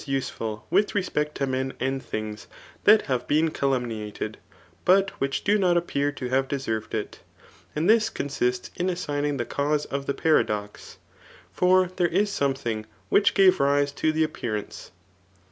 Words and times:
usafiil 0.07 0.63
with 0.71 0.95
respect 0.95 1.35
to 1.35 1.45
men 1.45 1.73
and 1.79 2.01
things 2.01 2.47
that 2.85 3.03
have 3.03 3.27
been 3.27 3.51
calum 3.51 3.85
niated, 3.87 4.37
but 4.83 5.11
which 5.21 5.43
do 5.43 5.59
not 5.59 5.77
appear 5.77 6.11
to 6.11 6.27
have 6.29 6.47
deserved 6.47 6.95
it; 6.95 7.19
and 7.75 7.87
this 7.87 8.09
consists 8.09 8.71
in 8.75 8.89
assigning 8.89 9.37
the 9.37 9.45
cause 9.45 9.85
of 9.85 10.07
the 10.07 10.13
paradox. 10.15 10.97
For 11.51 11.85
there 11.97 12.07
is 12.07 12.31
something 12.31 12.87
which 13.09 13.35
gave 13.35 13.59
rise 13.59 13.91
to 13.91 14.11
the 14.11 14.23
appear* 14.23 14.55
ance. 14.55 14.89